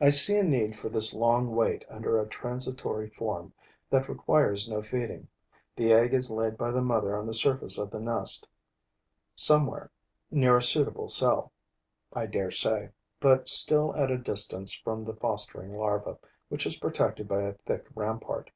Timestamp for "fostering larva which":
15.12-16.64